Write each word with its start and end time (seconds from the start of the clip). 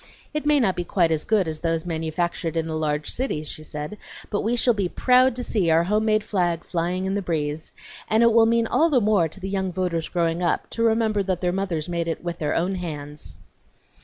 "It 0.33 0.47
may 0.47 0.59
not 0.59 0.75
be 0.75 0.83
quite 0.83 1.11
as 1.11 1.25
good 1.25 1.47
as 1.47 1.59
those 1.59 1.85
manufactured 1.85 2.57
in 2.57 2.65
the 2.65 2.75
large 2.75 3.07
cities," 3.11 3.47
she 3.47 3.61
said, 3.61 3.99
"but 4.31 4.41
we 4.41 4.55
shall 4.55 4.73
be 4.73 4.89
proud 4.89 5.35
to 5.35 5.43
see 5.43 5.69
our 5.69 5.83
home 5.83 6.05
made 6.05 6.23
flag 6.23 6.63
flying 6.63 7.05
in 7.05 7.13
the 7.13 7.21
breeze, 7.21 7.71
and 8.07 8.23
it 8.23 8.33
will 8.33 8.47
mean 8.47 8.65
all 8.65 8.89
the 8.89 8.99
more 8.99 9.27
to 9.27 9.39
the 9.39 9.47
young 9.47 9.71
voters 9.71 10.09
growing 10.09 10.41
up, 10.41 10.67
to 10.71 10.81
remember 10.81 11.21
that 11.21 11.39
their 11.39 11.51
mothers 11.53 11.87
made 11.87 12.07
it 12.07 12.23
with 12.23 12.39
their 12.39 12.55
own 12.55 12.73
hands." 12.73 13.37